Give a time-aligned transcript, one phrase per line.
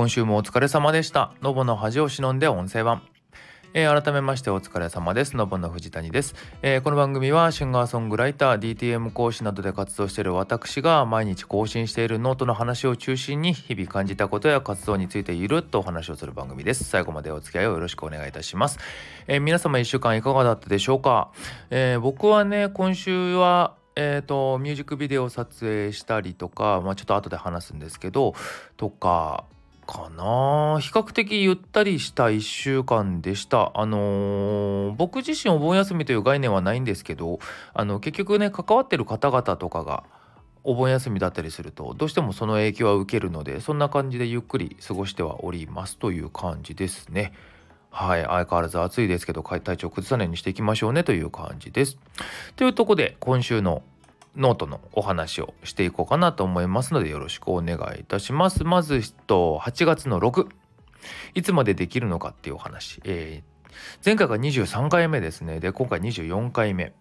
[0.00, 3.02] 今週もお疲れ様でしたノボの恥を忍んで音声版
[3.74, 5.36] えー、改めましてお疲れ様です。
[5.36, 16.84] のぼの藤谷です、えー、この番組はシンガーソングライター、DTM 講師などで活動している私が毎日更新しているノートの話を中心に日々感じたことや活動についてゆるっとお話をする番組です。
[16.84, 18.78] 最後までお付き合いをよろしくお願いいたします。
[19.26, 21.30] えー、皆様1週間いかがだったでしょうか、
[21.68, 28.34] え僕はね、今週はえーと、ミュージックビデオを撮影したりとか、まあ、ちょっと後で話すんですけど
[28.76, 29.44] とか
[29.90, 37.40] かな比較的ゆったりした1週間でしたあのー、僕自身お盆休みという概念はないんですけど
[37.74, 40.04] あの結局ね関わってる方々とかが
[40.62, 47.32] お盆休みだったりするとどうしてもその影響は受けるのでそんな感じでゆっくり過ごしてはおりますという感じですね。
[47.90, 48.22] はい。
[48.22, 51.98] 相変わらず暑いですけど、体調崩さないようにしていきましょうねという感じです。
[52.54, 53.82] というとこで、今週の
[54.36, 58.64] ノートのお話をしていこうかなと思いますのでよろしくお願いいたします。
[58.64, 60.48] まず8月の6
[61.34, 63.70] いつまでできるのかっていうお話、えー、
[64.04, 65.60] 前回が23回目ですね。
[65.60, 66.92] で今回24回目。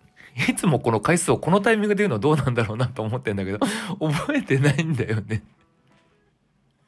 [0.47, 3.59] いつもこの回数をこのタイミングで言うのどうなんだろうなと思ってんだけど
[3.99, 5.43] 覚えてないんだよね。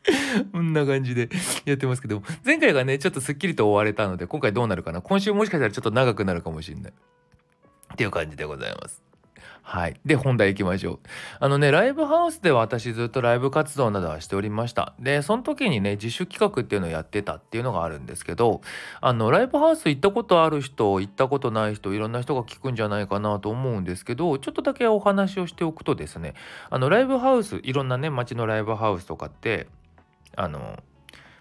[0.52, 1.30] こんな感じで
[1.66, 5.02] やってますけど前回がねちょっとすっきりと終われたので今回どうなるかな。
[5.02, 6.94] 今週もしかしたらちょっと長くなるかもしれない。
[7.94, 9.11] っていう感じでございます。
[9.64, 10.00] はい。
[10.06, 11.00] で、本題行きましょう。
[11.40, 14.94] あのね、ライブハウスでは私ずっとライブ活動などはしておりました。
[15.00, 18.62] で、その時にね、自主企画っていうのをやってたっていうのがあるんですけど、
[19.00, 26.34] あの、ライブハウス行ったことある人、行ったことない人、いろんな人が聞くんじゃないかなと思うんですけど、ちょっとだけお話をしておくとですね、
[26.70, 29.68] あの、ライブハウス、いろんなね、街のライブハウスとかって、
[30.36, 30.82] あの、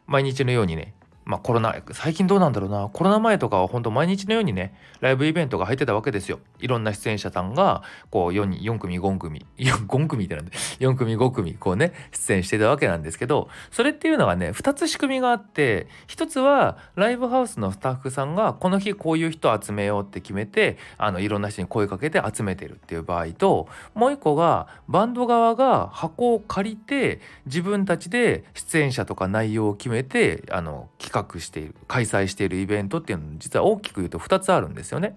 [0.06, 6.40] 毎日のようにね、まあコロナ、最近どうなんだろうな、コロナ前とかは本当毎日のようにね、ライブイベントが入ってたわけですよ。
[6.58, 35.16] いろんな出演者さんが、こう4、4組、5組、 5組ってなんで、4組、5組、こうね、出演してたわけなんですけど、それっていうのがね、2つ仕組みがあって、1つは、ライブハウスのスタッフさんが、この日こういう人集めようって決めて、あの、いろんな人に声かけて集めてるっていう場合と、もう1個が、バンド側が箱を借りて、自分たちで出演者とか内容を決めて、あの、企画している、開催しているイベントっていうのは実は大きく言うと2つあるんですよね。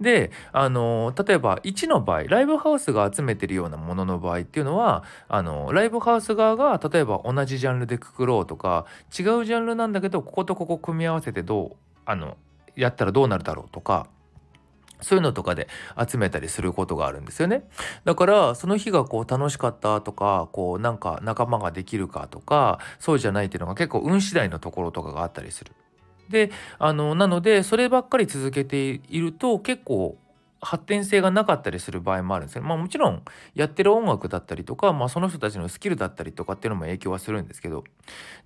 [0.00, 12.36] で、あの、例えば1の場合、ライブハウスが集めてるようなものの場合っていうのは、あの、ライブハウス側が例えば同じジャンルでくくろうとか、違うジャンルなんだけど、こことここ組み合わせてどう、あの、
[12.76, 14.06] やったらどうなるだろうとか、
[15.00, 15.68] そういうのとかで
[16.08, 17.64] 集めたりすることがあるんですよね。
[18.04, 25.72] だからその日がこう楽しかったとかこうなんか仲間ができるかとかそうじゃないっていうのが結構運次第のところとかがあったりする。
[26.28, 30.16] であのなのでそればっかり続けていると結構
[30.64, 32.62] 発展性がなかったりする場合もあるんですよ。
[32.62, 33.22] まあもちろん
[33.54, 37.84] やってる音楽だったりとか、まあ、その人たちのスキルだったりとかっていうのも影響はするんですけど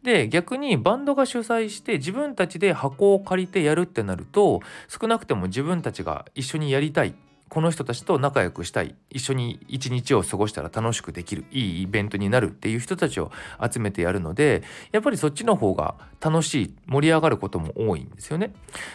[0.02, 7.14] で逆にバンドが主催して自分たちで箱を借りてやるってなると少なくても自分たちが一緒にやりたい
[7.48, 18.52] この人たちと仲良くしたい一緒に一日を過ごしたら楽しくできるいいイベントになるっていう人たちを集めてやるのでやっぱりそっちの方が楽しい盛り上がることも多いんですよね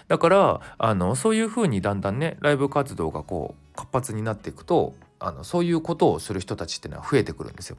[0.07, 7.77] だからあのそういう風にだんだんねライブ活動がこう活発になっていくとあのそういうことをする人たちっていうのは増えてくるんですよ。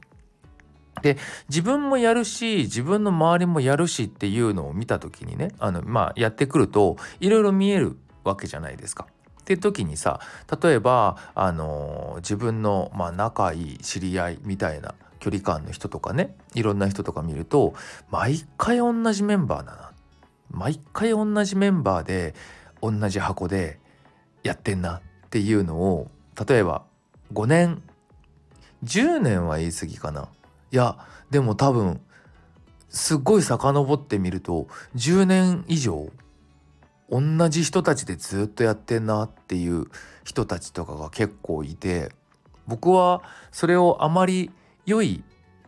[1.01, 1.17] で
[1.49, 9.07] 自分もやるし自分の周りもやるしっていうのを見た時にねあのまあやってくるといろいろ見えるわけじゃないですか。
[9.45, 10.19] っていう時にさ
[10.59, 17.75] 例えばあの自分の、まあ、仲いい知り合いみたいな距離感の人とかねいろんな人とか見ると
[18.09, 19.91] 毎回同じメンバーだな。
[20.49, 22.33] 毎回同じメンバーで
[22.81, 23.79] 同じ箱で
[24.41, 26.09] やってんなっていうのを
[26.47, 26.83] 例えば
[27.33, 27.83] 5年
[28.83, 30.27] 10年は言い過ぎかな。
[30.71, 30.97] いや
[31.29, 32.01] でも多分
[32.89, 36.09] すっごい遡ってみると10年以上
[37.09, 39.85] 同じ人たちでずっとやってんなっていう
[40.23, 42.11] 人たちとかが結構いて
[42.67, 43.21] 僕は
[43.51, 44.51] それをあまり
[44.85, 45.23] 良い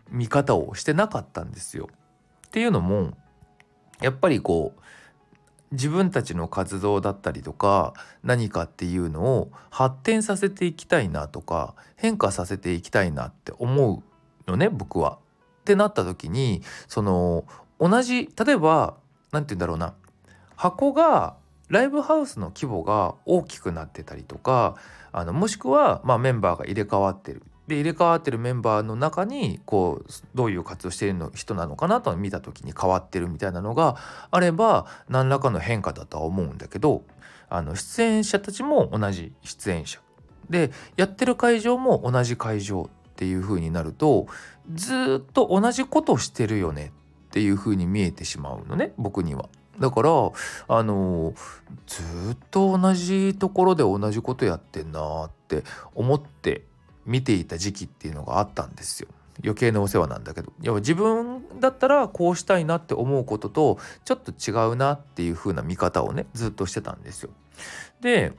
[0.10, 1.90] 見方をしてなかったんですよ。
[2.48, 3.12] っていうのも
[4.02, 4.82] やっぱりこう
[5.72, 14.04] 自分たちの活動だったりとか何かっていうのを発展させていきたいなとか変化させていきたいなって思
[14.48, 15.20] うのね僕は。
[15.62, 17.44] ってなった時にその
[17.78, 18.96] 同じ例えば
[19.34, 19.94] 何て言うんだろうな
[20.58, 21.38] 箱が
[21.70, 24.76] ライブハウスの規模が大きくなってたりとか
[25.12, 33.98] あのもしくは、まあ、メンバーが入れ替わってるで入れ替わってるメンバーの中にこうどういう活動しているの人なのかなと見た時に変わってるみたいなのが
[34.32, 37.04] あれば何らかの変化だとは思うんだけど
[37.50, 40.00] あの出演者たちも同じ出演者
[40.50, 44.28] でやってる会場も同じ会場っていう風になると
[44.74, 46.94] ずっと同じことをしてるよね
[47.28, 49.50] っていう風に見えてしまうのね僕には。
[49.80, 50.10] だから
[50.68, 51.34] あの
[51.86, 52.02] ず
[52.34, 55.64] っと同じところで同じことやってんなって
[55.94, 56.64] 思って
[57.06, 59.08] 見ていた時期っていうのがあったんですよ。
[59.44, 67.30] 余計なお世話なんだけど要は自分だったらこうしたいなって思うこととちょっと違うなっていう風な見方をねずっとしてたんですよ。
[68.02, 68.34] で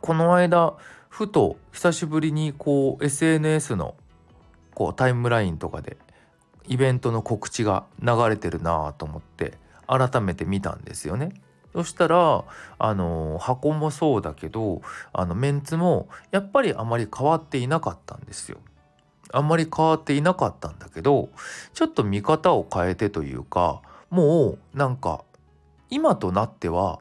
[0.00, 0.74] この間
[1.08, 3.96] ふと久しぶりにこう SNS の
[4.74, 5.96] こうタイムラインとかで
[6.68, 9.54] イベントの告知が流れてるなと思って
[9.88, 11.32] 改めて見たんですよね。
[11.72, 12.44] そしたら
[12.78, 14.82] あの箱もそうだけど
[15.12, 18.58] あのメンツもやっぱりあまり変わっていなかったんですよ。
[19.32, 21.28] あんまり変わっていなかったんだけど
[21.74, 25.22] ちょっと見方を変えてというかもうなんか
[25.90, 27.00] 今となっては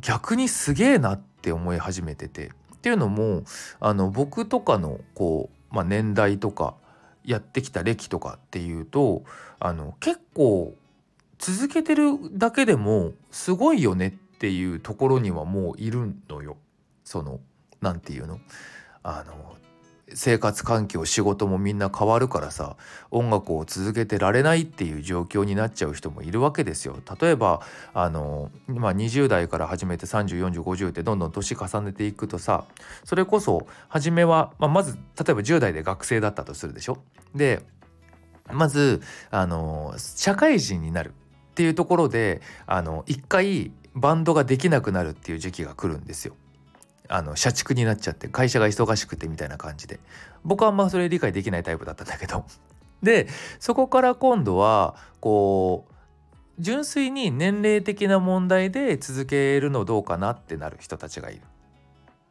[0.00, 3.44] 逆にすげえなって思い始めててっていうのも
[3.80, 6.74] あの僕とかのこう、まあ、年代とか
[7.24, 9.24] やってきた歴とかっていうと
[9.60, 10.74] あの結構
[11.38, 16.56] 続けてるだけでもすごいよねっていうところにはもういるのよ。
[17.04, 17.40] その
[17.80, 18.40] 何て言うの？
[19.02, 19.56] あの
[20.12, 22.76] 生活環境仕事もみんな変わるからさ
[23.10, 26.98] 音楽を続けてられないっていう状況になっちゃう人もいるわけですよ。
[27.20, 27.62] 例えば
[27.94, 32.64] あの、まあ、20代から始めて304050ってどんどん年重ねていくとさ
[33.04, 34.98] それこそ初めは、まあ、まず例
[35.30, 36.98] えば10代で学生だったとするでしょ？
[37.34, 37.62] で
[38.52, 41.12] まずあの社会人になる
[41.54, 46.34] っていうところであの一回バンドができなくなるっていう時期が来るんですよ。
[47.06, 50.00] あの社畜になっちゃって会社が忙しくてみたいな感じで
[50.42, 52.44] 僕はあんまそれ理解できないタイプだったんだけど
[53.04, 53.28] で
[53.60, 55.94] そこから今度はこう
[56.58, 61.42] 純粋に年齢的な問題で続けるのどうかなってなる人たちがいる。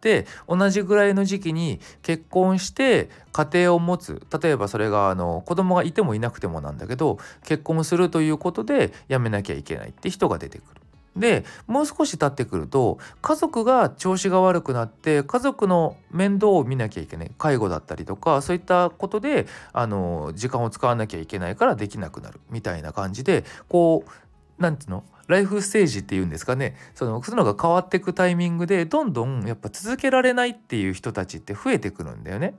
[0.03, 4.21] で同じぐらいの時期に結婚して家庭を持つ。
[4.41, 10.81] 例えばそれがあの子供がいてもいなくてもなんだけど結婚するということで辞めなきゃいけないって人が出てくる。
[11.15, 17.31] でもう少し経ってくると家族が調子が悪くなって家族の面倒を見なきゃいけない。
[17.38, 24.11] 介護だったりとかそういったことであの時間を使わなきゃいけないからできなくなるみたいな感じでこう
[24.59, 25.12] 何て言うの？
[25.27, 32.55] ライフステージっていうんですかねそのそういうのが変わっていくタイミングでどんどんやっぱ続けられないっていう人たちって増えてくるんだよね。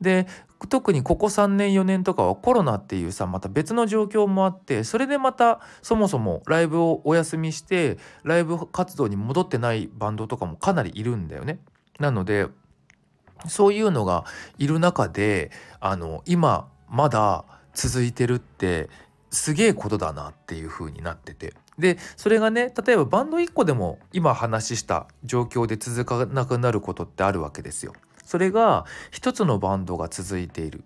[0.00, 0.26] で
[0.68, 11.58] 特にここ3年4年とかはコロナっていうさまた別の状況もあってそれでまたそもそもライブをお休みしてライブ活動に戻ってないバンドとかもかなりいるんだよね。
[11.98, 12.46] なので
[13.48, 14.24] そういうのが
[14.58, 15.50] いる中で
[15.80, 17.44] あの今まだ
[17.74, 18.88] 続いてるって
[19.30, 27.94] すげえことだなっていう風になっててでそれがね例えばバンド1個でも今話した状況で続かなくなることってあるわけですよ。
[28.24, 30.84] それが一つのバンドが続いている。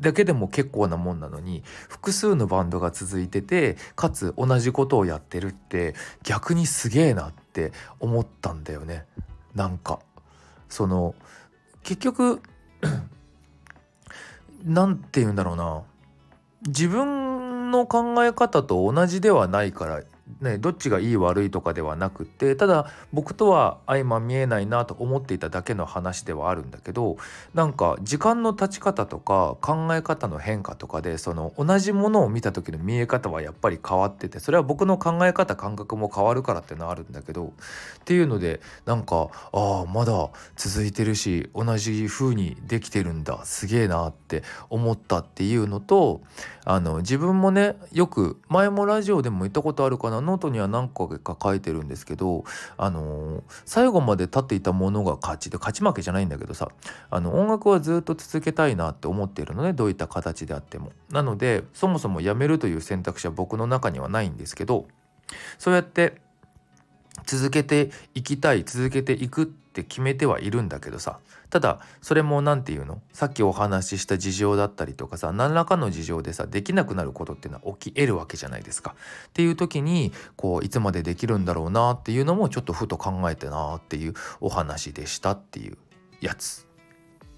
[0.00, 9.06] だけでも結構なもんなのに複数のバンドが続いててかつ同じことをやってるって逆にすげえなって思ったんだよね。
[9.54, 10.00] なんか。
[10.68, 11.14] その
[11.82, 12.42] 結局
[14.64, 15.82] 何て言うんだろうな。
[16.66, 17.27] 自分
[17.70, 20.02] の考え方と同じではないから
[20.40, 27.16] ね、どっちがいい悪いとかではなくてただ僕とは相ま見えないなと思っていただけの話ではあるんだけど
[27.54, 37.50] なんか時間の経ち方とか考え方の変化とかでその同じものを見た時の見え方はやっぱり変わっててそれは僕の考え方感覚も変わるからっていうのはあるんだけどっ
[38.04, 46.20] ていうのでなんかああまだ続いてるし同じ風にできてるんだすげえなって思ったっていうのと
[46.64, 52.44] あの自分もねよく前もラジオでも言ったことあるかなノートには何個か書いてるんですけど、
[52.76, 56.68] あのー、最後まで立っていたものが勝ちで勝ち負けじゃないんだけどさ
[57.10, 60.92] あの音楽はずっと続けたいなって思っているのねどういった形であっても。
[61.10, 64.86] なのでそもそもやめるという選択肢は僕の中にはないんですけど
[65.58, 66.20] そうやって
[67.24, 71.18] 続けていきたい続けていくって決めてはいるんだけどさ
[71.50, 73.00] ただそれも何て言うの？
[73.12, 78.94] さっきお話しした事情だったりとかさ何らかの事情でさできなくなることっていうのは起き得るわけじゃないですか。
[79.28, 85.78] っていう時にこういつまでできるんだろうなっていうのもちょっとふと考えてなっていうお話でしたっていう
[86.20, 86.66] やつ。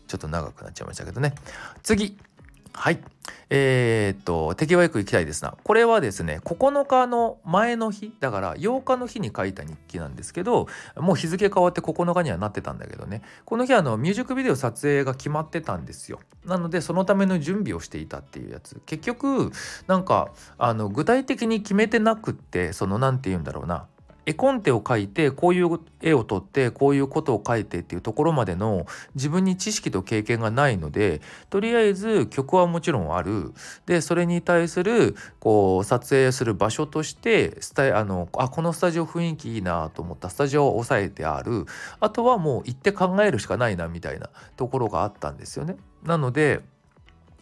[0.09, 1.35] ちょっと長くなっちゃいましたけどね。
[1.85, 2.19] 次
[2.81, 3.01] はい。
[3.51, 5.55] えー、っと、手際よく行きたいですな。
[5.65, 16.21] これはですね、9日の前の日、だから8日の日に書いた日記なんですけど、もう日付変わって9日にはなってたんだけどね、この日あのミュージックビデオ撮影が決まってたんですよ。
[16.47, 18.81] なので、そのための準備をしていたっていうやつ。
[18.87, 19.53] 結局、
[19.87, 23.89] なんか、あの具体的に決めてなくって、その何て言うんだろうな、
[24.31, 31.21] 絵コンテを描いてこういう絵を撮ってこういうことを書いてっていうところまでの自分に知識と経験がないので
[31.51, 33.53] とりあえず曲はもちろんある
[33.87, 41.67] でそれに対するこう撮影する場所としてスタあのあこのスタジオ雰囲気いいなと思ったスタジオを押さえてある
[41.99, 45.77] あとはもう行って考えるしかないなみたいなところがあったんですよね。
[46.05, 46.61] なので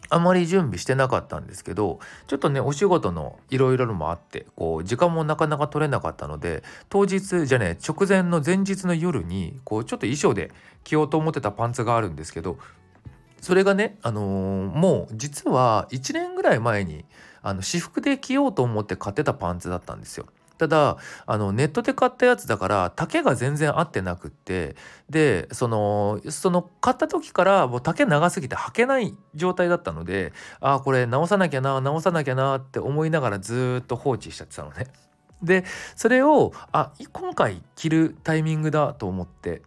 [0.09, 10.51] あまり準備してなかったんですけどちょっとねお仕事のいろいろもあってこう時間もなかなか取れなかったので当日じゃね直前の前日の夜にこうちょっと衣装で
[10.83, 12.57] 着ようと思ってたパンツがあるんですけど
[13.41, 17.05] それがね、あのー、もう実は1年ぐらい前に
[17.41, 20.25] あの私服で着ようと思って買ってたパンツだったんですよ。
[20.59, 24.75] ただあのネットで買ったやつだから丈が全然合ってなくって
[25.09, 34.87] でそのその買った時からもう丈長すぎて履けない状態だったのでああこれ直さなきゃな直さなきゃなって思いながらずっと放置しちゃってたのね。
[35.41, 35.63] で
[35.95, 39.61] それをあ今回着るタイミングだと思って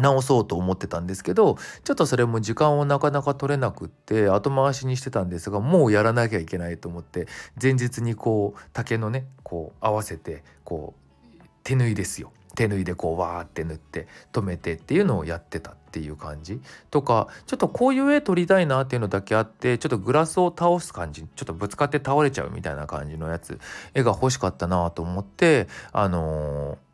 [0.00, 7.26] 直そうと思ってたんですけどちょっとそれも時間をなかなか取れなくって後回しにしてたんですがもうやらなきゃいけないと思って
[7.60, 12.32] 前日にこう竹のねこう合わせてこう手縫いですよ。
[12.54, 16.60] 手縫いでこうわーって縫って止めてっていうのをやってたっていう感じ。
[16.90, 21.22] とかちょっとこういう絵撮りたいなっていうのだけあってちょっとグラスを倒す感じ。
[21.22, 23.60] ちょっとぶつかって倒れちゃうみたいな感じのやつ
[23.94, 26.85] 絵が欲しかったなと思ってあのー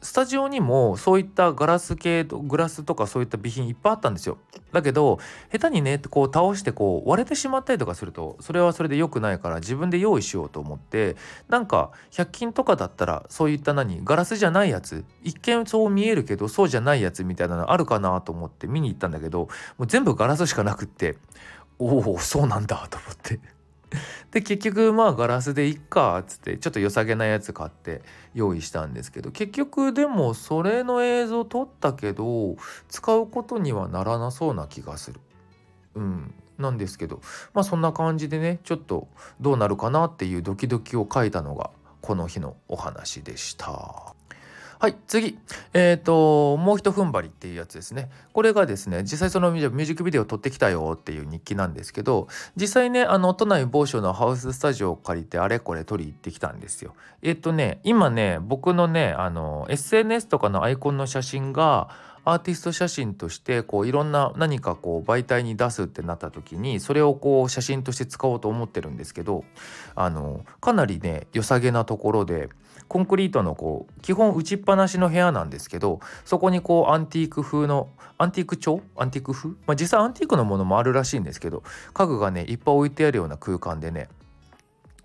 [0.00, 4.38] スタジオにもそういったガラス系グラスとかそういった備品いっぱいあったんですよ。
[4.72, 5.18] だけど
[5.50, 11.16] 下手にねこう倒してこう割れてしまったりとかするとそれはそれで良くないから自分で用意しようと思って
[11.48, 21.16] なんか100均とかだったらそういった何ガラスじゃないやつ一見そう見えるけどそうじゃないやつみたいなのあるかなと思って見に行ったんだけどもう全部ガラスしかなくって
[21.78, 23.57] おおそうなんだと思って。
[24.30, 28.02] で結局まあガラスでいっかっつってちょっと良さげなやつ買って
[28.34, 32.56] 用意したんですけど結局でもそれの映像撮ったけど
[32.88, 35.20] 使うことにはならなそうな気がする。
[35.94, 37.20] うんなんですけど
[37.54, 39.06] まあそんな感じでねちょっと
[39.40, 44.17] どうなるかなっていうドキドキを書いたのがこの日のお話でした。
[44.80, 45.36] はい次。
[45.74, 48.10] えっ、ー、ともうひと踏ん張りっていうやつですね。
[48.32, 56.94] これがですね実際そのミュージックビデオ撮ってきたよっていう日記なんですけど実際ねあの都内某所のハウススタジオを借りてあれこれ撮り行ってきたんですよ。
[57.22, 61.88] えっ、ー、とね今ね僕のねあの SNS とかのアイコンの写真が
[62.24, 69.44] アーティスト写真としてこういろんな何かこう媒体に出すってなった時にそれをこう写真として使おうと思ってるんですけど
[69.94, 72.50] あのかなりね良さげなところで
[72.88, 78.80] コンクリートのこう基本打ちっぱなしの部屋なんですけどそこにこうアンティーク風のアンティーク調？
[78.96, 84.08] アンティーク風、まあ、実際アンティークのものもあるらしいんですけど家具がねいっぱい置いてあるような空間でね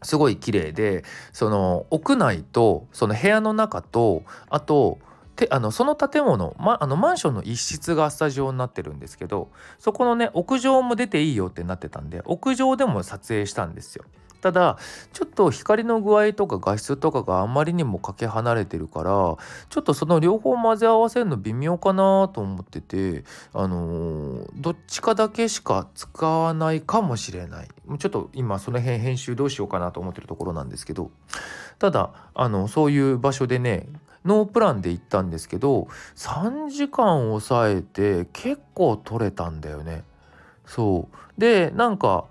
[0.01, 4.99] すごい綺麗でその屋内とその部屋の中とあと
[5.35, 9.49] てあのその建物、ま、あのマンションの一室がスタジオになってるんですけど
[9.79, 14.05] そこのね屋上も出ていいよってなってたんで屋上でも撮影したんですよ。
[14.43, 14.77] ただ
[15.13, 19.11] ちょっと光の具合とか画質とかがあまりにもかけ離れてるから
[19.69, 23.23] ちょっとその両方混ぜ合わせるの微妙かなと思ってて
[23.53, 27.69] あのー、どっちかだけしか使わないかもしれない。
[27.97, 31.09] ちょっと今その辺編集どうしようかなと思ってるところなんですけど。
[31.79, 33.87] ただあのそういう場所でね
[34.25, 40.03] ノープランで行ったんですけど3時間抑えて結構取れたんだよね。
[40.65, 41.39] そう。
[41.39, 42.25] でなんか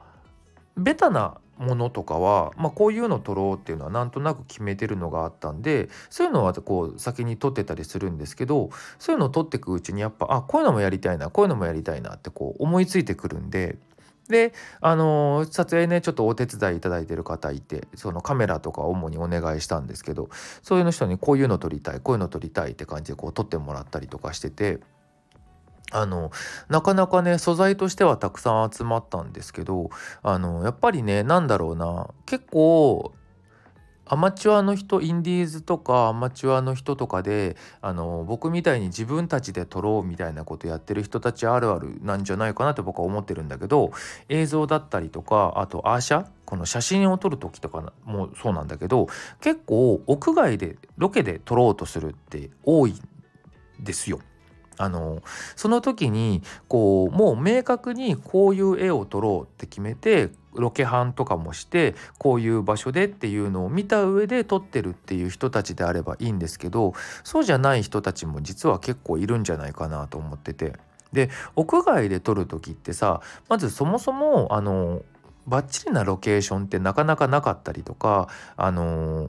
[0.77, 13.77] ベタなものとかは、まあ、こういうの撮ろうっていうのはなんとなく決めてるのがあったんでそういうのはこう先に撮ってたりするんですけどそういうのを撮っていくうちにやっぱあこういうのもやりたいなこういうのもやりたいなってこう思いついてくるんで
[14.29, 20.31] であの撮影ねちょっとお手伝いいただいてる方いてそのカメラとか主にお願いしたんですけど
[20.63, 24.81] そういうの人にこういうの撮りたいこういうの撮りたいって感じでこう撮ってもらったりとかしてて。
[25.93, 26.31] あの
[26.69, 29.91] なかなかね素材としてはたくさん集まったんですけど
[30.23, 33.13] あのやっぱりね何だろうな結構
[34.05, 43.93] アマチュアの人インディーズとかアマチュアの人とかであの僕みたいに自分たちで撮ろうみたいなことやってる人たちあるあるなんじゃないかなって僕は思ってるんだけど
[44.29, 49.07] 映像だったりとかあとアーシャこの写真を撮る時とかもそうなんだけど
[49.41, 52.99] 結構屋外でロケで撮ろうとするって多いん
[53.81, 54.21] ですよ。
[54.83, 55.23] あの
[55.55, 70.75] その時にこうもう明確にこういう絵を撮ろうって決めてロケハンとかもしてこういう場所でっていうのを見た上で撮ってるっていう人たちであればいいんですけどそうじゃない人たちも実は結構いるんじゃないかなと思ってて。
[71.13, 73.21] で屋外で撮る時ってさ
[73.51, 75.03] まずそもそもあの
[75.47, 79.29] バッチリなロケーションってなかなかなかったりとかあの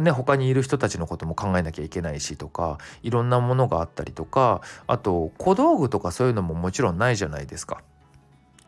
[0.00, 7.82] ね他にいる人たちのことも考えなきゃいけないしとかいろんなものがあったりとかあと小道具とかそういうのももちろんないじゃないですか。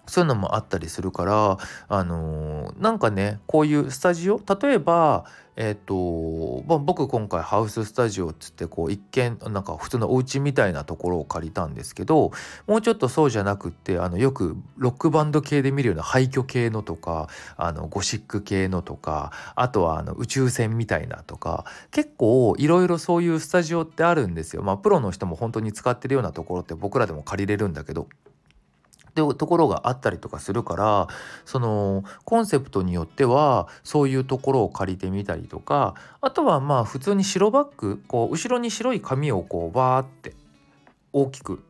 [0.07, 1.59] そういうのもあったりするから
[1.89, 5.25] あのー、なんかねこういうスタジオ例えば
[5.57, 12.33] えっ、ー、と、まあ、僕今回ハウススタジオっつってこう一見なんか普通のお家みたいなところを借りたんですけど
[12.67, 24.63] もうちょっとそうじゃなくってあのよくロックバンド系で見るような廃墟系のとかあのゴシック系のとかあとはあの宇宙船みたいなとか結構いろいろそういうスタジオってあるんですよ。
[24.63, 28.09] まあプロの人も本当に使ってるようなところって僕らでも借りれるんだけど。
[29.15, 31.07] っていうところがあったりとかするから
[31.45, 40.35] そのコンセプトによってはそういうところを借りてみたりとかあとはまあ普通に白バッグこう後ろに白い紙をこうバーって
[41.13, 41.63] 大きく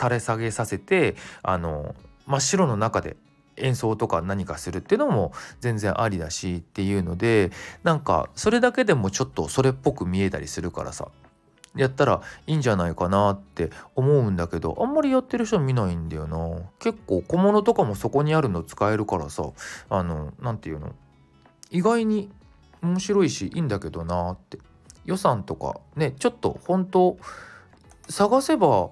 [0.00, 1.14] 垂れ下げさせて
[1.44, 1.94] あの
[2.26, 3.16] 真っ白の中で
[3.56, 7.52] 演奏とか何かするっていうのも全然ありだしっていうので
[7.84, 11.06] なんかそれだけでもちょっとそれっぽく見えたりするからさ。
[11.76, 16.38] やったらいいんじゃないかなって思うんだけどあんまりやってる人見ないんだよな。
[16.78, 19.50] 結構小物とかもそこにあるの使えるからさ
[19.90, 20.92] あの何て言うの
[21.70, 22.30] 意外に
[22.82, 24.58] 面白いしいいんだけどなって。
[25.04, 27.18] 予算とかねちょっと本当
[28.08, 28.90] 探せば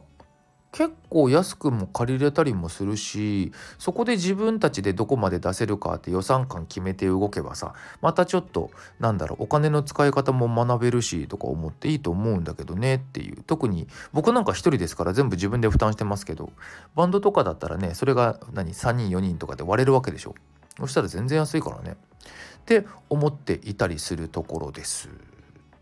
[0.72, 16.50] 結構安くも借りれたりもするしそこで自分たちでどこまで出せるかって予算感決めて動けばさまたちょっとなんだろうお金の使い方も学べるしとか思っていいと思うんだけどねっていう特に僕なんか1人ですから全部自分で負担してますけど
[16.94, 20.34] バンドとかだったらねそれが何3人4人とかで割れるわけでしょ
[20.78, 21.96] そしたら全然安いからね
[22.62, 25.31] って思っていたりするところです。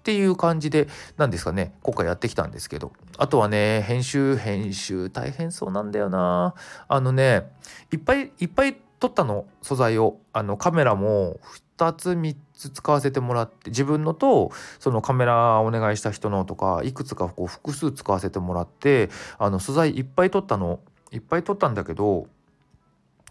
[0.01, 0.89] っていう感じで
[1.19, 2.93] 何ですかね今回やってきたんですけど。
[3.19, 6.55] あとはね編集編集大変そうなんだよな。
[6.89, 7.53] あのね
[7.93, 9.45] いっぱいいっぱい撮ったの。
[9.61, 10.19] 素材を。
[10.33, 11.39] あのカメラも
[11.79, 20.81] 2つ3つ使わせてもらって自分のとそのカメラお願いした人のとかいくつかこう複数使わせてもらってあの素材いっぱい撮ったの。
[21.13, 22.29] いっぱい撮ったんだけど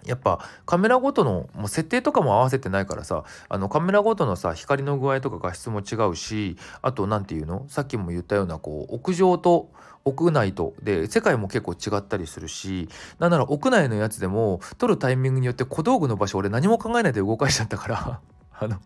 [0.05, 7.65] やっぱカメラごとのもう設定とかも合わせてないからさあのカメラごとのさ光の具合とか画質も違うしあと何て言うの？
[7.67, 9.69] さっきも言ったようなこう屋上と
[10.05, 12.87] 屋内とで世界も結構違ったりするし
[13.19, 18.19] なんなら屋内のやつでも撮るタイミングによって小道具の場所俺何も考えないで動かしちゃったから
[18.61, 18.77] あの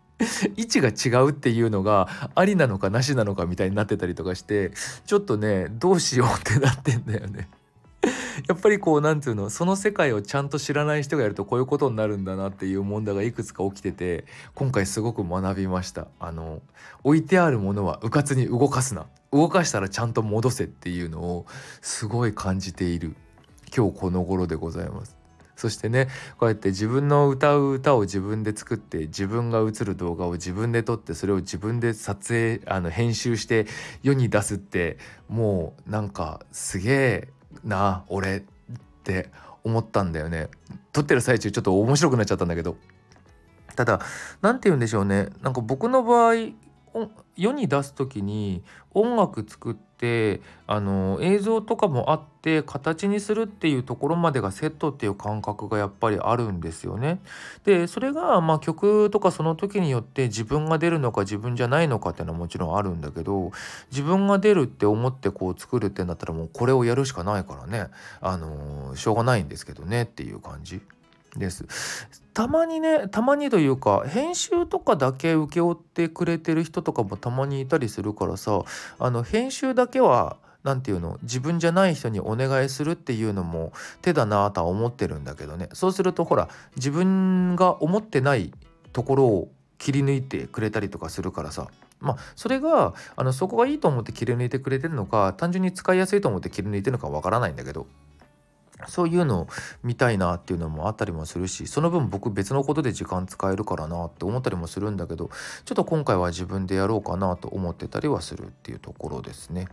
[0.55, 4.71] 位置が違うっていうのがありなのかなしなのかみたいになってたりとかして
[5.05, 7.49] ちょっとねどうしようってなってんだよね。
[8.47, 16.07] やっぱりこう何て言うのその世界をちゃんと知らない人がやるとこういうことになるんだなっていう問題がいくつか起きてて今回すごく学びました。
[16.19, 16.61] あの
[17.03, 19.05] 置いてあるものはうかつに動かすな。
[19.31, 21.45] 動かしたらちゃんと戻せっていうのを
[21.81, 23.15] すごい感じている。
[23.75, 25.23] 今日この頃でございます。
[25.55, 26.07] そしてね
[26.39, 33.67] こうやって自分の歌う歌を自分で作って自分が映る動画を自分で撮ってそれを自分で撮影あの編集して
[34.01, 34.97] 世に出すって
[35.29, 37.32] もうなんかすげえ
[37.63, 38.41] な俺っ
[39.03, 39.29] て
[39.63, 40.49] 思ったんだよね。
[40.91, 42.77] 撮ってる最中ちょっと面白くなっちゃったんだけど。
[43.75, 44.01] ただ
[44.41, 45.29] 何て言うんでしょうね。
[45.41, 46.33] なんか僕の場合
[47.35, 48.63] 世に出す時に
[48.93, 49.92] 音楽作って
[50.65, 57.19] あの映像とかもあって形にするっていうところまでがセットっていう感覚がやっぱりあるんですよね。
[57.63, 63.51] でそれがまあ曲とかその時によって自分が出るのか自分じゃないのかっていうのはもちろんあるんだけど
[63.91, 67.87] 自分が出るって思ってこう作るってなったらもうこれをやるしかないからね
[68.21, 70.81] あのしょうがないんですけどねっていう感じ。
[71.37, 71.65] です。
[72.33, 78.63] たまにねたまにというか編集とかだけ請け負ってくれてる人とかもたまにいたりするからさ
[78.97, 85.69] あの編集だけは何て言うの自分じゃない人にお願いするっていうのも手だなとは思ってるんだけどね。
[85.73, 88.51] そうするとほら自分が思ってない
[88.93, 91.67] ところを切り抜いてくれたりとかするからさ。
[91.99, 97.87] まあそれがあのそこがいいと思って切り抜いてくれてるのか単純に使いやすいと思って切り抜いてるのかわからないんだけど。
[98.87, 99.47] そういうの
[99.83, 105.29] 見たいなっていうのもあったりもするしその分僕別のことで時間使えるからなって思ったりもするんだけど
[105.65, 109.67] ちょっと今回は自分でやろうかなと思ってたりはするっていうところですね。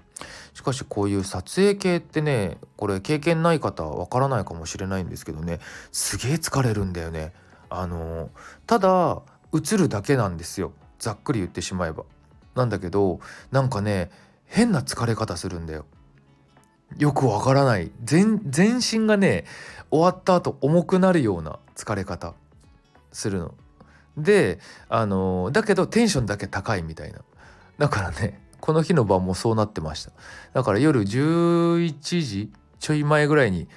[0.54, 5.60] しかしこういう撮影系ってねこれ経験ない方はわからないかもしれないんですけどね。
[5.92, 7.32] すげえ疲れるんだよね。
[7.68, 8.30] あの
[8.66, 9.22] ただ
[9.54, 10.72] 映るだけなんですよ。
[10.98, 12.04] ざっくり言ってしまえば。
[12.54, 13.20] なんだけど
[13.50, 14.10] なんかね
[14.44, 15.86] 変な疲れ方するんだよ。
[16.98, 19.44] よくわからない全全身がね
[19.90, 22.34] 終わった後重くなるような疲れ方
[23.12, 23.54] するの。
[24.16, 27.20] であのだけどテンションだけ高いみたいな。
[27.78, 30.12] だからねこの日の晩もそうなってました。
[30.52, 33.68] だから夜11時ちょい前ぐらいに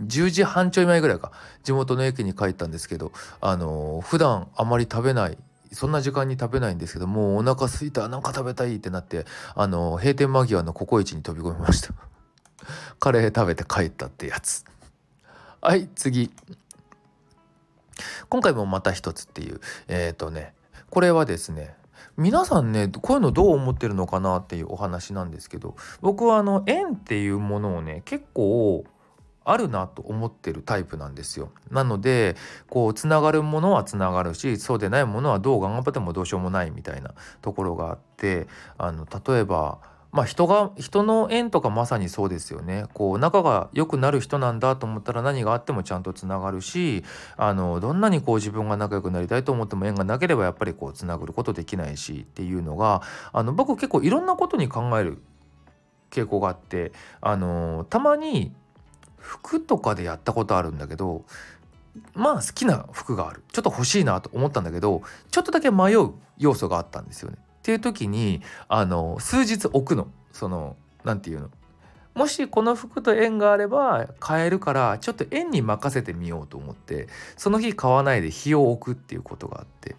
[0.00, 1.32] 10時半ちょい前ぐらいか
[1.62, 5.38] 地元の駅に帰ったんですけどあの普段あまり食べない
[5.72, 9.24] そんな時間に食べないんですけどもうお腹すいたなんか食べたいってなって
[9.54, 11.94] あの閉店間際のココイチに飛び込みました。
[12.98, 14.64] カレー食べて帰ったってやつ。
[15.60, 16.30] はい次。
[18.28, 19.60] 今回もまた一つっていう。
[19.88, 20.54] えっ、ー、とね
[20.90, 21.74] これはですね
[22.16, 28.84] 皆さんねこういうのどう思ってるのかなっていうお話なんですけど僕はあの縁っていうものをね結構
[29.46, 31.50] あるなと思ってるタイプなんですよ。
[31.70, 32.36] なので
[32.68, 39.78] こうつながるものはつながるしそうでないものはどう頑張ってもどうしようもないみたいなところがあってあの例えば
[40.10, 47.04] まあ人が人の縁とかまさにそうですよねこう仲が良くなる人なんだと思ったら何があってもちゃんとつながるし
[47.36, 55.18] あのどんなにこう自分が仲良くなりたいと思っても縁がなければやっぱりこうつなぐることできないしっていうのがあの僕結構いろんなことに考える
[56.10, 58.52] 傾向があってあのたまに
[59.18, 61.24] 服とかでやったことあるんだけど
[62.14, 63.42] まあ好きな服がある。
[63.52, 67.36] ちょっと欲しいなと思ったんだけどちょっとだけ迷う要素があったんですよね。
[67.38, 70.08] っていう時にあの数日置くの。
[70.32, 71.50] その何て言うの？
[72.16, 79.94] もしこの服と縁があれば買えるからちょっと縁に任せてみようと思ってその日買わないで日を置くっていうことがあって。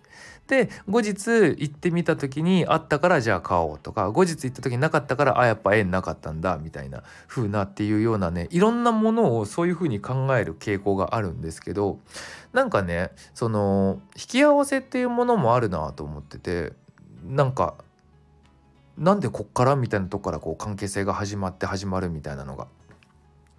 [0.48, 12.00] で後日行ってみた時にあったからじゃあ買おうとか後日行った時になかったからあやっぱ縁なかったんだみたいな風なっていうようなねいろんなものをそういう風に考える傾向があるんですけど
[12.54, 16.72] なんかねその引き合わせっていうものもあるなと思ってて
[17.26, 17.76] なんか
[18.98, 22.68] なんでこっからみたいなとこからこう関係性が始まって始まるみたいなのが。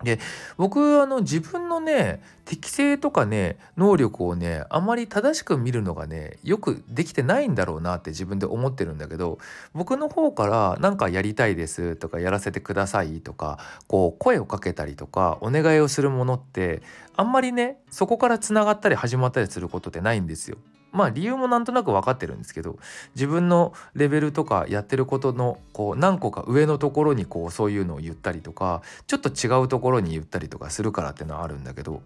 [0.04, 0.20] で
[0.56, 9.38] 僕あの自分のね適性とかね能力をねあまり正しく見るのがねよくできてないんだろうなって自分で思ってるんだけど
[9.72, 16.80] 僕の方から「何かやりたいです」とか「やらせてください」とかこう声をかけたりとかお願いをするものって
[17.16, 20.58] あんまりねそこからつながったり始まったりすることってないんですよ。
[20.92, 22.78] まあ理由もなんとなく分かってるんですけど
[23.14, 32.02] 自分のレベルとかやってることのこう何個か上のところにこうそういうのを言ったりとかちょっと違うところに言ったりとかするからっていうのはあるんだけど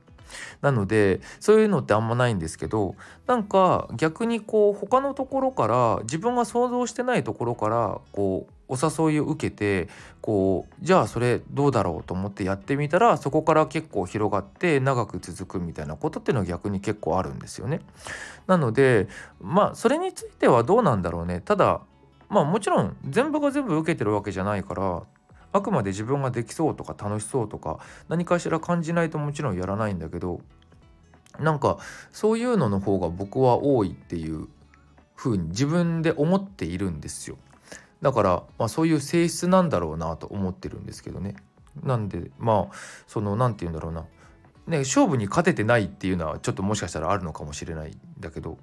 [0.61, 2.95] なのでそういうのってあんまないんですけど
[3.27, 9.89] なんか逆にこう他のところから自分が想像してないところからこうお誘いを受けて
[10.23, 17.81] こうじゃあそれどうだろうと思ってやってみたらそこから結構広がって長く続くみたいなことっていうのは逆に結構あるんですよね。
[18.47, 19.09] なので
[19.41, 21.83] まあそれについてはどうなんだろうねただ
[22.31, 25.03] まあもちろん全部が全部受けてるわけじゃないから
[25.53, 30.41] あくまで自分ができそうとか楽しそうとか何かしら感じないともちろんやらないんだけど
[31.39, 31.79] なんか
[32.11, 34.49] そういうのの方が僕は多いっていう
[35.15, 37.37] 風に自分で思っているんですよ。
[38.03, 41.37] だから、まあ、そういう性質なんだろうなと思ってるんですけどね。
[41.83, 42.75] なんでまあ
[43.07, 44.05] その何て言うんだろうな、
[44.67, 48.59] ね、勝負に勝ててないっていうのはちょっともしかしたらあるのかもしれないんだけど。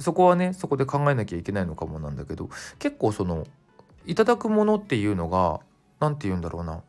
[0.00, 2.48] そこはねそこで考えなきゃいけないのかもなんだけど。
[2.78, 3.46] 結構その
[4.06, 5.60] いただくものっていうのが
[6.00, 6.82] 何て言うんだろうな。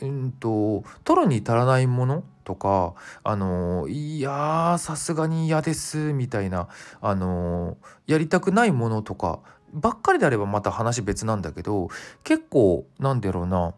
[0.00, 6.68] うんと取るに足らないものとかあのいやさすがに嫌ですみたいな
[7.00, 9.40] あのやりたくないものとか
[9.72, 11.88] ばっかりであればまた話別なんだけど
[12.24, 13.74] 結構なんだろうな。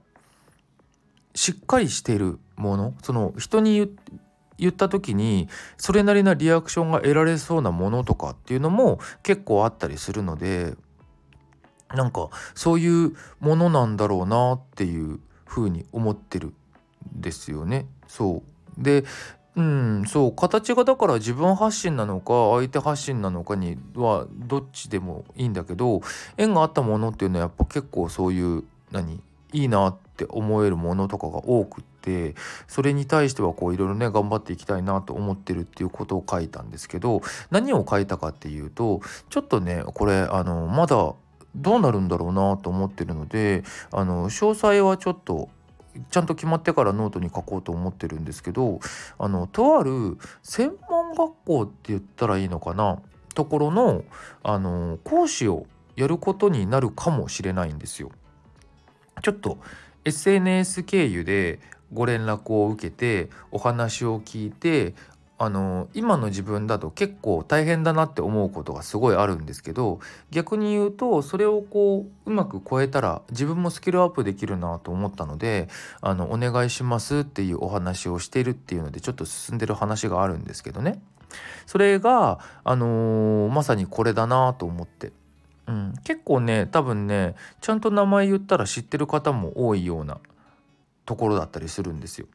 [1.35, 2.95] しっかりしてるもの。
[3.03, 3.97] その人に
[4.59, 10.75] 言った時にそれなりなリアクションが得られそうなものとかっていうのも結構あったりするので
[11.95, 16.55] なんかそういうものなんだろうなっていうふうに思ってるん
[17.21, 17.87] ですよね。
[18.09, 18.43] そ
[18.79, 18.83] う。
[18.83, 19.05] で
[19.59, 26.01] うん、そう形がだから自分発信なのか相手発信なのかにはどっちでもいいんだけど
[26.37, 29.21] 縁があったものっていうのはやっぱ結構そういう何
[29.53, 32.37] いいなって思えるものとかが多くって
[32.69, 41.15] それに対してはこういろいろね頑張っていきたいなと思ってるっていうことを書いたんですけど何を書いたかっていうとちょっとねこれあのまだ
[41.57, 45.49] どうなるんだろうなと思ってるのであの詳細はちょっと
[46.11, 48.81] ちゃんと決まってからノートに書こうと思ってるんですけど
[49.19, 53.01] あのとある専門学校って言ったらいいのかな？
[53.35, 54.05] ところの
[54.43, 58.11] あの講師をやることになるかもしれないんですよ。
[59.23, 59.59] ちょっと
[60.05, 61.61] SNS 経由で
[61.93, 64.95] ご連絡を受けてお話を聞いて
[65.41, 75.69] あの今の自分だと結構大変だなって思うことがすごいあるんですけど逆に言うとそれをこううまく超えたら自分もスキルアップできるなと思ったので
[76.01, 81.01] あのお願いしますっていうお話をしているっていうのでちょっと進んでる話があるんですけどね
[81.67, 85.13] それが、あのー、まさにこれだなと思って。
[85.67, 90.19] うん、結構ね多分ねちゃんと名前言ったら知ってる方も多いような
[91.05, 92.27] ところだったりするんですよ。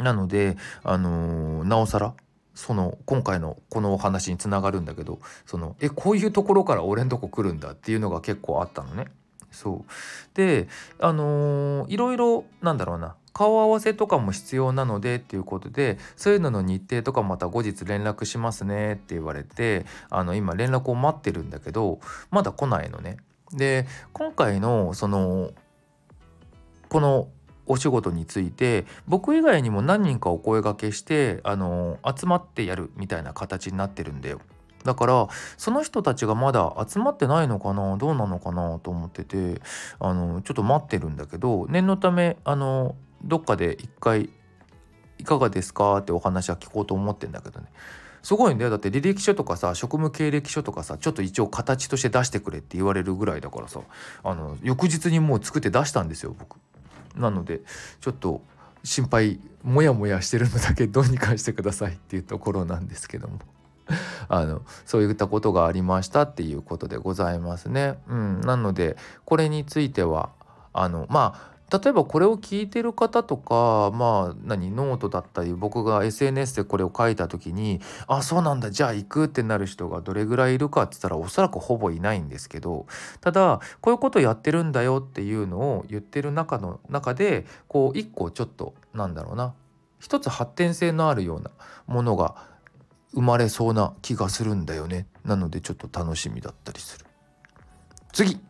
[0.00, 2.14] なので、あのー、なおさら
[2.54, 9.06] その今回のこのお話につながるんだけどそのえこういうところから俺んとこ来るんだっていうのが結構あったのね。
[9.50, 9.92] そう
[10.34, 10.66] で
[10.98, 22.00] あのー、いろいろなんだろうな顔合わせとかも必要なのでっていうことでそういうのの日程とかまた後日連絡しますねって言われてあの今連絡を待ってるんだけど
[22.30, 23.18] まだ来ないのね。
[23.52, 25.50] で今回のその
[26.88, 27.28] この
[27.66, 34.40] お仕事について僕以外にも何人かお声がけしてあの集まってやるみたいな形になってるんだよ。
[34.84, 39.60] だからその人たちがまだ集まってないのかなどうなのかなと思ってて
[40.00, 44.30] あのちょっと待ってるんだけど念のためあのどっかで一回
[45.18, 47.68] いかがですかってお話は聞こうと思ってんだけどね
[48.22, 53.80] すごいんだよだって履歴書とかさ職務経歴書とかさちょっと一応形として出してくれって言われるぐらいだからさ
[54.22, 56.58] あの翌日にもう作って出したんですよ僕。
[57.14, 57.60] なので
[58.00, 58.42] ちょっと
[58.84, 63.38] 心配モヤモヤしてるのだけどうにかしてくださいっていうところなんですけども
[64.28, 67.98] あのそういったことがありましたっていうことでございますね。
[68.08, 70.30] うん、なのでこれについては
[70.72, 82.86] あのまあ例えばこれを聞いてる方とかまあ何ノートだったり僕が SNS でこれを書いた時にあそうなんだじゃあ行くってなる人がどれぐらいいるかって言ったらおそらくほぼいないんですけど
[83.22, 89.54] ただこういうことやってるんだよっていうのを言ってる中の中でこう一個ちょっとなんだろうな
[89.98, 91.50] 一つ発展性のあるような
[91.86, 92.34] ものが
[93.14, 95.06] 生まれそうな気がするんだよね。
[95.24, 97.06] なのでちょっと楽しみだったりする。
[98.12, 98.40] 次。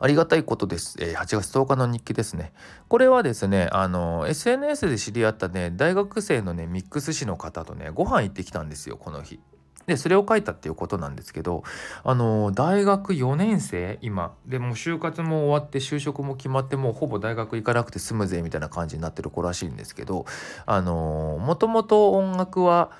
[0.00, 0.96] ありがたいことです。
[1.00, 2.52] えー、8月10日の日記ですね。
[2.88, 9.40] これはですね、あの、SNS で知り合ったね、大学生のね、ミックス誌の方とね、ご飯行ってきたんですよ、この日。
[9.86, 11.64] で、それを書いたっていうことなんですけど、
[12.04, 14.34] あの、大学4年生、今。
[14.46, 20.26] で、も就活も終わって、就職も決まって、もうほぼ大学行かなくて済むぜ、みたいな感じになってる子らしいんですけど、
[20.66, 22.90] あの、もともと音楽は、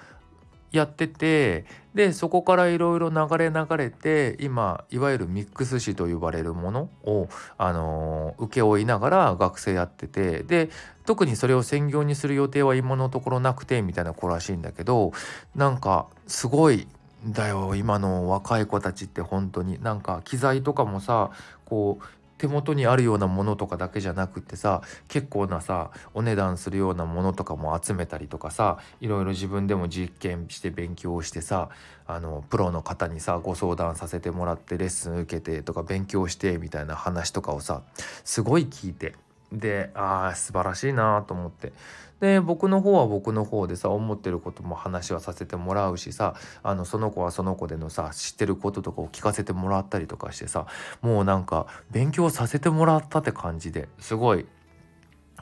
[0.73, 7.29] やっててでそこからいろいろ流れ流れて今いわゆるミックス誌と呼ばれるものを、
[7.59, 10.71] あのー、請け負いながら学生やっててで
[11.05, 15.13] 特にそれを専業にする予定は今のところなくてみたいな子らしいんだけど
[15.57, 16.87] なんかすごい
[17.27, 19.83] だよ今の若い子たちって本当に。
[19.83, 21.31] なんか機材とかもさ
[21.67, 22.05] こう
[22.41, 31.69] 手元にあるようなものとかだけじゃなくってさ結構なさお値段するようなものとかも集めたりとかさいろいろ自分でも実験して勉強してさ
[32.07, 37.83] あのプロの方にさご相談させてもらってレッスン受けてとか勉強してみたいな話とかをさ
[38.25, 39.15] すごい聞いて。
[39.53, 41.73] でああ素晴らしいなと思って
[42.21, 50.67] で僕の方は僕の方でさ思ってることも話はさせてもらうしさあのその子はその子でのさ知ってることとかを聞かせてもらったりとかしてさ
[51.01, 54.47] もうなんか勉強させてもらったって感じですごい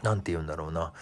[0.03, 0.93] 何て言うんだろうな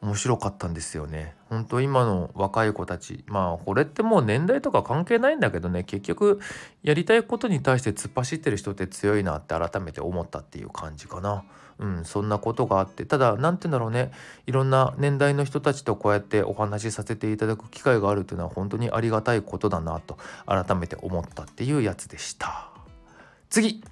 [0.00, 1.34] 面白かったんですよね。
[1.48, 6.40] 本当今の若い子たちまあこれってもう年代とか関係ないんだけどね結局
[6.82, 11.44] やりたいことに対して突っ走ってる人って強いなって改めて思ったっていう感じかな。
[11.78, 14.12] うん、そんなことがあってただ何て言うんだろうね。
[14.46, 22.70] いろんな年代の人たちとこうやってお話しさせていただく機会があるっていうのは本当にありがたいことだなと改めて思ったっていうやつでした。
[23.50, 23.82] 次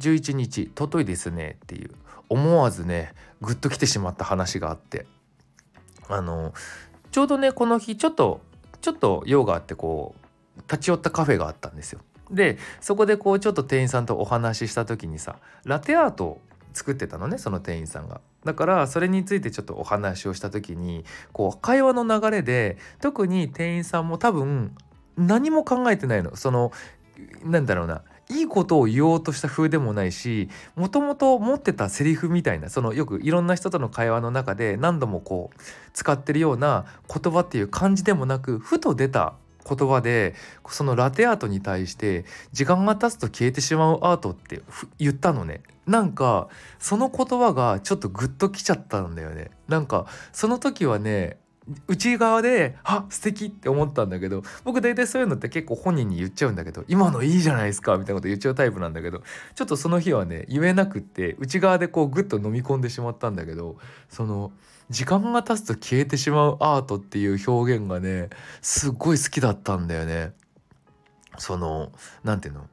[0.00, 1.56] ！11日とといですね。
[1.64, 1.90] っていう。
[2.30, 3.12] 思わずね
[3.42, 5.06] グッときてしまった話があって。
[6.08, 6.52] あの
[7.12, 8.40] ちょうどねこの日ちょっと
[8.80, 10.14] ちょっと用があってこ
[10.56, 12.00] う立ち寄ったカフェがあったんですよ。
[12.30, 16.40] でそこでこうちょっと店員さんとお話しした時にさラテアート
[16.72, 18.20] 作ってたのねその店員さんが。
[18.44, 24.74] だからそれについてちょっとお話をした時にこう会話の流れで特に店員さんも多分
[25.16, 26.72] 何も考えてないのその
[27.44, 35.60] なんだろうないいことを言おうとした風でもないしもともと持ってたセリフみたいなそのよくいろんな人との会話の中で何度もこう
[35.92, 39.34] 使ってるような言葉っていう感じでもなくふと出た
[39.68, 40.34] 言葉で
[40.68, 44.62] そのラテアートに対して時間が経つと消えてしまうアートって
[44.98, 45.62] 言ったのね。
[45.86, 49.50] なんかその言葉がちょっとグッときちゃったんだよね。
[49.68, 51.38] なんかその時はね
[51.88, 59.22] 内側で「あ素敵って思ったんだけど僕大体そういうのって結構本人に言っちゃうんだけど「今のいいじゃないですか」みたいなこと言っちゃうタイプなんだけど
[59.54, 63.76] ちょっとその日はね言えなくって内側でこうグッと飲み込んでしまったんだけど
[64.08, 64.52] その
[64.90, 68.28] 時間が経つと消えてしまうアートっていう表現がね
[68.60, 70.32] すっごい好きだったんだよね。
[71.38, 71.92] その
[72.24, 72.68] 何て言うの？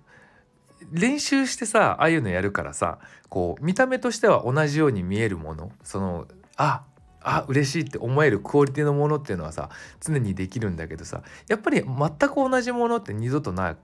[0.91, 2.99] 練習してさああいうのやるからさ
[3.29, 6.83] こう見た目としては同じように見えるものそのあ
[7.21, 13.75] あ嬉しいって思えるクオリティのものっていうのはさ常にできるんだけどさやっぱり全く同じものって二度とな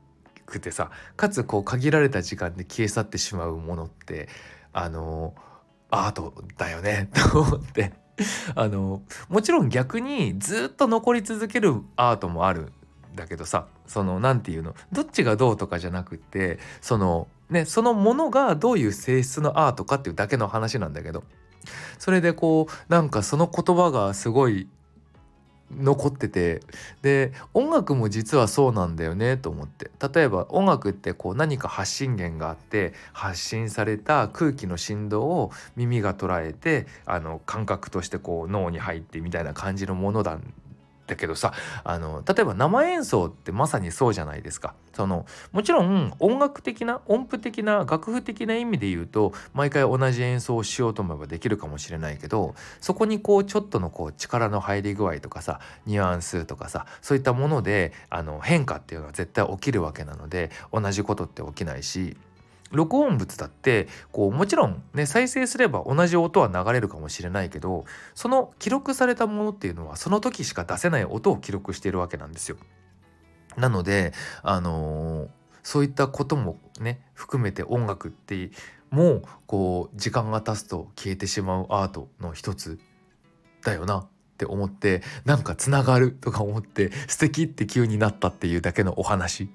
[0.45, 4.29] くてさかつこう限られた時間で消え去ってしまうものって
[4.71, 5.35] あの
[5.89, 7.91] アートだよねと思って
[8.55, 12.71] あのもちろん逆にずっと残り続けるアートもあるん
[13.15, 21.23] だけどさその何て言うのどっちがどうとかじゃなくってそのねそのものがどういう性質のアートかっていうだけの話なんだけど
[21.97, 24.67] それでこうなんかその言葉がすごい
[25.77, 26.61] 残ってて
[27.01, 29.91] で音楽も実はそうなんだよねと思って。
[30.13, 40.53] 例えば音楽ってこう何か発信源があって発信された空気の振動を耳が捉えてあの感覚としてこう脳に入ってみたいな感じのものなん
[41.07, 44.73] だけどさあの例えば生演奏ってまさにそうじゃないですか。
[44.93, 62.15] そのもちろん音楽的な音符的な楽譜的な意味で言うと毎回同じ演奏をしようと思えばできるかもしれないけどそこにこうちょっとのこう力の入り具合とかさニュアンスとかさそういったものであの変化っていうのは絶対起きるわけなので同じことって起きないし
[62.73, 72.57] 録音物だってこうもちろんね再生すれば同じ音は流れるかもしれないけどその記録されたものっていうのはその時しか出せない音を記録しているわけなんですよ。
[73.55, 75.27] なのであのー、
[75.61, 78.49] そういったこともね含めて音楽って
[78.89, 82.79] もうこう時間が経つと消えてしまうアートの一つ
[83.63, 84.07] だよなっ
[84.37, 89.49] て思ってなんかつながるとか思って素敵って急になったっていうだけのお話。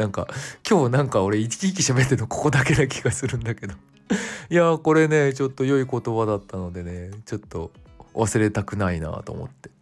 [0.00, 0.26] なんか
[0.68, 3.74] 今日なんか俺生き生き喋ってるのここだけな気がするんだけど。
[4.50, 7.70] いやこれねちょっと良い言葉だったのでねちょっと
[8.14, 9.68] 忘れたくないなと思って。
[9.68, 9.72] っ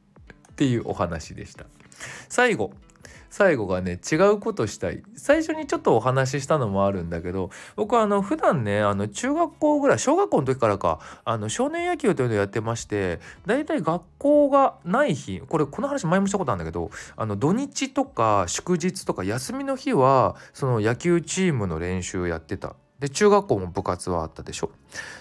[0.58, 1.66] ていうお話でした。
[2.28, 2.72] 最後。
[3.30, 5.02] 最後がね違うことしたい。
[5.16, 22.76] 最初にちょっとお話ししたのもあるんだけど僕はあの普段ねあの中学校ぐらい小学校の時からかあの少年野球というのをやってましてだいたい学校がない日これこの話前もしたことあるんだけどあの土日とか祝日とか休みの日はその野球チームの練習やってた。
[22.98, 24.70] で中学校も部活はあったでしょ。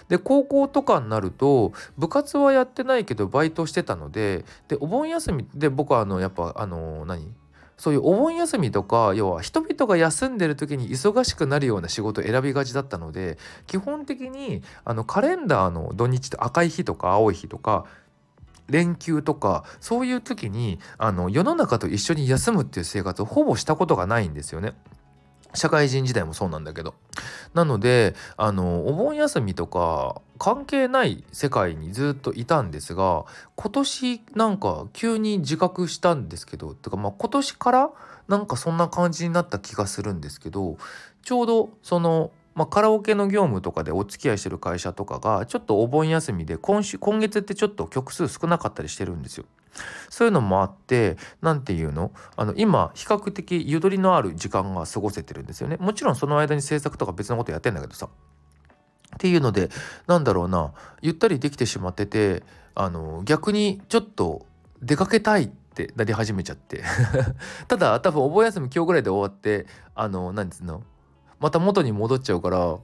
[0.08, 7.32] で高校とかになると部活はやってないけどバイトしてたのででお盆休みで僕はあのやっぱあの何？
[7.78, 17.86] そういうお盆休みとか要は人々が休んでる時に忙しくなるような仕事を選びがちだったので基本的にあのカレンダーの土日と赤い日とか青い日とか
[18.68, 24.74] 連休とかそういう時にあの世の中と一緒に休むっていう生活をほぼしたことがないんですよね。
[25.54, 26.94] 社会人時代もそうなんだけど。
[27.54, 33.24] なのであのお盆休みとか関係ない世界にずっといたんですが
[33.56, 37.90] 今年なんか急に自覚したんですけどてかまあ今年から
[38.28, 40.76] なんかそんな感じになった気がするんですけど
[41.22, 49.44] ちょうどそのまあ、カラオケの業務とかでお付き合いしてる会社とかがちょっとお盆休みで今週今月ってちょっと曲数少なかったりしてるんですよ。
[50.10, 52.10] そういうのもあって何て言うの？
[52.36, 55.76] あの今比較的ゆとりのある時間が過ごせてるんですよね。
[55.78, 58.08] もちろんその間に制作とか別のことやってんだけどさ。
[59.14, 59.70] っていうので
[60.08, 62.42] なんだろうなゆったりできてしまってて
[62.74, 64.46] あの逆にちょっと
[64.82, 66.82] 出かけたいってなり始めちゃって
[67.68, 70.82] ただ多分お盆休み今日ぐらいで終わってあの何つうの？
[71.40, 72.78] また元に戻っちゃうから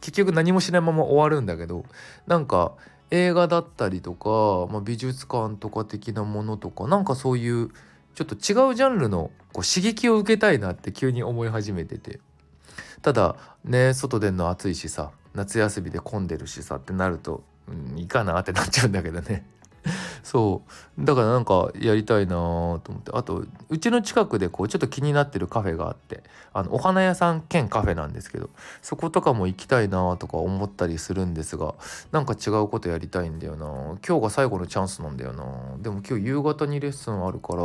[0.00, 1.84] 結局何もしないまま終わるんだけど
[2.26, 2.72] なんか
[3.10, 7.70] 映画だったりとか、まあ、美術館とか的なものとかなんかそういう
[8.14, 12.20] ちょっと違うジャンルのこう刺激を受けたいなって急に思い始めてて。
[13.02, 19.44] ただね外出んの暑いしさ夏休みで混んでるしさってなると、うん、いいかなってなっちゃうんだけどね。
[20.24, 20.62] そ
[20.98, 21.04] う。
[21.04, 23.12] だからなんかやりたいなと思って。
[23.12, 26.24] あとうちの近くでこうちょっと気になってるカフェがあって。
[26.56, 28.48] あのお花屋さん兼カフェなんですけど
[28.80, 31.74] そことかも行きたいなとか思ったりするんですが
[32.12, 33.66] なんか違うことやりたいんだよな。
[34.06, 35.44] 今日が最後のチャンスなんだよな。
[35.78, 37.62] でも今日夕方にレッスンあるから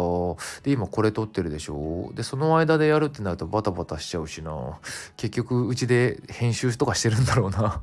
[0.63, 2.12] で今これ撮ってるでしょ。
[2.15, 4.80] でその間でやるってなるとバタバタしちゃうしな。
[5.17, 7.82] 結局うちで編集とかしてるんだろうな。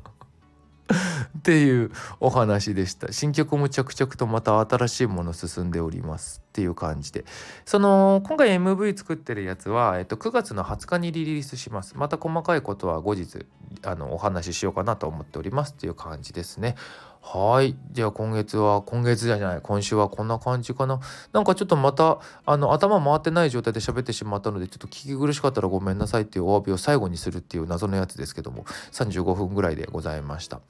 [1.37, 3.11] っていうお話でした。
[3.11, 6.46] 新曲も着々とまた新しいもの進んでおります。
[6.57, 7.23] っていう感じで
[7.65, 13.45] その今回 MV 作ってるやつは、えっと、9月の20日にリリースしますまた細かいことは後日
[13.83, 16.75] あのお話ししようかなと思っておりますっていう感じですね
[17.21, 17.75] はい。
[17.91, 21.01] じゃあ今月は、今月じゃない、今週はこんな感じかな。
[21.33, 28.63] なんかちょっとまた、あの、頭回ってない状態で喋ってしまったので、ちょっと聞き苦しかったらごめんなさいっていうお詫びを最後にするっていう謎のやつですけども、
[28.93, 30.61] 35分ぐらいでございました。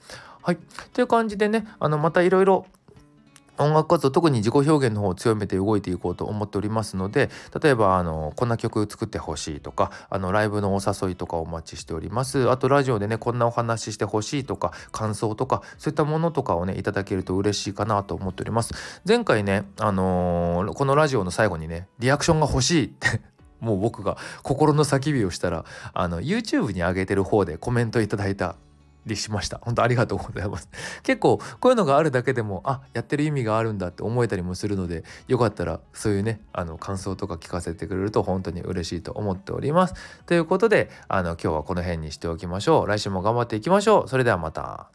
[0.41, 0.57] はい。
[0.93, 2.66] という感じでね、あの、またいろいろ
[3.60, 7.30] 音楽活動特に自己表現の方を強めて動いていこうと思っておりますので
[7.62, 12.49] 例えばあのこんな曲作ってほしいとかあのライブのお誘いとかお待ちしております。
[12.49, 18.74] あとラジオでねこんなお話ししてほしいとか感想とかそういったものとかをねいただけると嬉しいかなと思っております。
[19.08, 23.22] 前回ねあのー、このラジオの最後にねリアクションが欲しいって
[23.60, 28.55] もう僕が心の叫びをしたらあの YouTube に上げてる方でコメントいただいた
[29.08, 29.60] りしました。
[29.62, 30.70] 本当ありがとうございます。
[31.03, 39.95] 結構こういうのがあるだけでもあやってる意味があるんだって思えたりもするのでよかったらそういうねあの感想とか聞かせてくれると本当に嬉しいと思っております。
[40.26, 42.88] ということであの今日はこの辺にしておきましょう。
[42.88, 44.10] 来週も頑張っていきましょう。
[44.10, 44.89] それではまた。